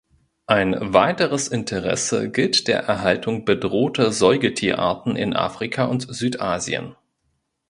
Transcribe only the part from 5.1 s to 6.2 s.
in Afrika und